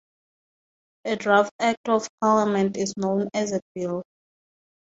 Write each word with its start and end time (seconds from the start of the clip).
A 1.05 1.15
draft 1.15 1.51
Act 1.59 1.87
of 1.89 2.07
Parliament 2.21 2.75
is 2.75 2.97
known 2.97 3.29
as 3.35 3.51
a 3.51 3.61
bill. 3.75 4.01